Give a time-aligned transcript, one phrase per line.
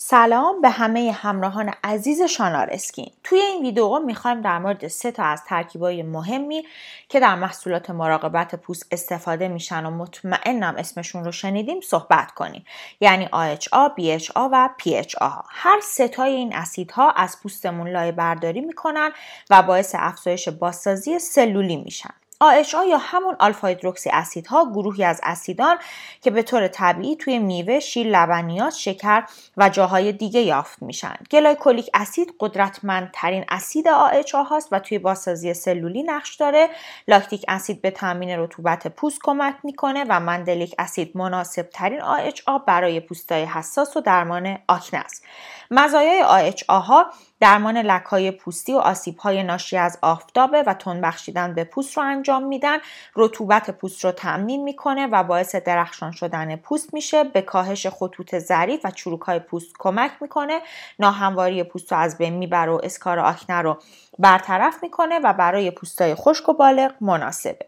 [0.00, 5.24] سلام به همه همراهان عزیز شانار اسکین توی این ویدیو می‌خوایم در مورد سه تا
[5.24, 6.64] از ترکیبای مهمی
[7.08, 12.64] که در محصولات مراقبت پوست استفاده میشن و مطمئنم اسمشون رو شنیدیم صحبت کنیم.
[13.00, 19.10] یعنی AHA, BHA و PHA هر ستای این اسیدها از پوستمون لایه برداری می‌کنن
[19.50, 22.14] و باعث افزایش بازسازی سلولی میشن.
[22.44, 25.76] AHA یا همون آلفا هیدروکسی اسیدها گروهی از اسیدان
[26.20, 29.24] که به طور طبیعی توی میوه، شیر، لبنیات، شکر
[29.56, 31.14] و جاهای دیگه یافت میشن.
[31.30, 36.68] گلایکولیک اسید قدرتمندترین اسید AHA هاست و توی بازسازی سلولی نقش داره.
[37.08, 43.00] لاکتیک اسید به تامین رطوبت پوست کمک می‌کنه و مندلیک اسید مناسب ترین AHA برای
[43.00, 45.24] پوستای حساس و درمان آکنه است.
[45.70, 47.06] مزایای AHA ها
[47.40, 52.27] درمان لکهای پوستی و آسیبهای ناشی از آفتابه و تون بخشیدن به پوست رو انجام
[52.36, 52.78] میدن
[53.16, 58.80] رطوبت پوست رو تامین می‌کنه و باعث درخشان شدن پوست میشه به کاهش خطوط ظریف
[58.84, 60.60] و چروک های پوست کمک می‌کنه
[60.98, 63.78] ناهمواری پوست رو از بین می‌بره و اسکار آکنه رو
[64.18, 67.66] برطرف می‌کنه و برای پوستای خشک و بالغ مناسبه.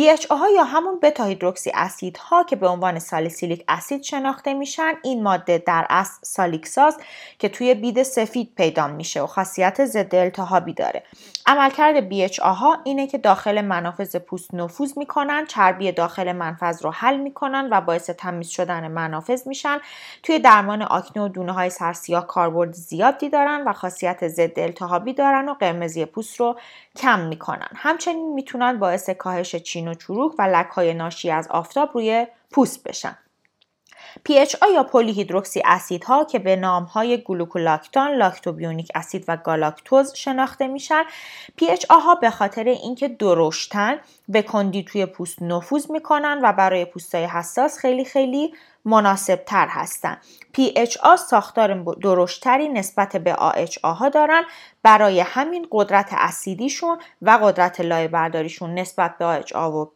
[0.00, 4.92] BHA ها یا همون بتا هیدروکسی اسید ها که به عنوان سالیسیلیک اسید شناخته میشن
[5.04, 6.98] این ماده در اصل سالیکساز
[7.38, 11.02] که توی بید سفید پیدا میشه و خاصیت ضد التهابی داره.
[11.46, 13.60] عملکرد BHA ها اینه که داخل
[13.98, 19.46] منافذ پوست نفوذ می‌کنن چربی داخل منفذ رو حل می‌کنن و باعث تمیز شدن منافذ
[19.46, 19.78] میشن.
[20.22, 25.48] توی درمان آکنه و دونه های سرسیاه کاربرد زیادی دارن و خاصیت ضد التهابی دارن
[25.48, 26.56] و قرمزی پوست رو
[26.96, 27.68] کم می‌کنن.
[27.74, 32.88] همچنین می‌تونن باعث کاهش چین و چروک و لک های ناشی از آفتاب روی پوست
[32.88, 33.18] بشن.
[34.28, 40.66] PHA یا پلی هیدروکسی اسیدها که به نام های گلوکولاکتان، لاکتوبیونیک اسید و گالاکتوز شناخته
[40.66, 41.02] میشن.
[41.60, 47.24] PHA ها به خاطر اینکه درشتن به کندی توی پوست نفوذ می‌کنن و برای پوستای
[47.24, 50.18] حساس خیلی خیلی مناسب تر هستن
[50.58, 54.42] PHA ساختار درشتری نسبت به AHA ها دارن.
[54.82, 59.90] برای همین قدرت اسیدیشون و قدرت لایه برداریشون نسبت به AHA و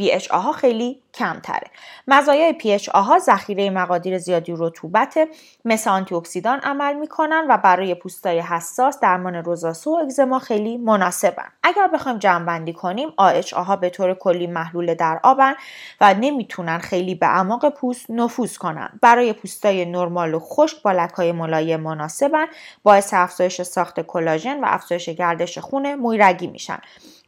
[0.00, 1.66] BHA ها خیلی کمتره.
[2.08, 5.28] مزایای PHA ها ذخیره مقادیر زیادی رطوبت
[5.64, 11.48] مثل آنتی اکسیدان عمل می‌کنن و برای پوستای حساس درمان روزاسو و اگزما خیلی مناسبن.
[11.62, 15.54] اگر بخوایم جمع بندی کنیم AHA ها به طور کلی محلول در آبن
[16.00, 18.98] و نمی‌تونن خیلی به اعماق پوست نفوذ کنن.
[19.02, 22.46] برای پوستای نرمال و خشک با لکای ملایم مناسبن
[22.82, 26.78] باعث افزایش ساخت کلاژن و افزایش گردش خون مویرگی میشن.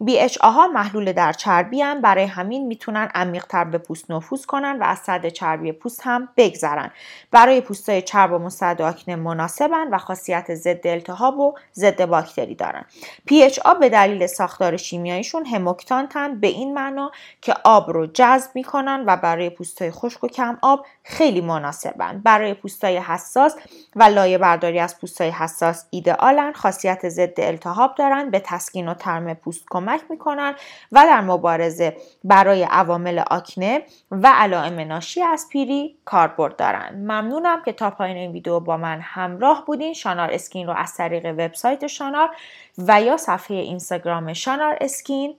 [0.04, 4.84] BHA ها محلول در چربی هم برای همین می‌تونن عمیقتر به پوست نفوذ کنن و
[4.84, 6.90] از صد چربی پوست هم بگذرن.
[7.30, 12.84] برای پوستای چرب و مستعد آکنه مناسبن و خاصیت ضد التهاب و ضد باکتری دارن.
[13.30, 17.10] PHA به دلیل ساختار شیمیاییشون هموکتانتن به این معنا
[17.40, 22.20] که آب رو جذب می‌کنن و برای پوستای خشک و کم آب خیلی مناسبن.
[22.24, 23.56] برای پوستای حساس
[23.96, 29.34] و لایه برداری از پوستای حساس ایدئالن خاصیت ضد التهاب دارن به تسکین و ترم
[29.34, 30.54] پوست کمک می‌کنن
[30.92, 37.72] و در مبارزه برای عوامل آکنه و علائم ناشی از پیری کاربرد دارن ممنونم که
[37.72, 39.94] تا پایین این ویدیو با من همراه بودین.
[39.94, 42.30] شانار اسکین رو از طریق وبسایت شانار
[42.78, 45.36] و یا صفحه اینستاگرام شانار اسکین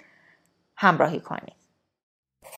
[0.78, 1.61] همراهی کنید